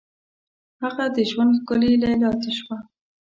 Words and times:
هغه 0.83 1.05
د 1.15 1.17
ژوند 1.29 1.51
ښکلي 1.59 1.93
لیلا 2.03 2.31
څه 2.41 2.49
شوه؟ 2.59 2.77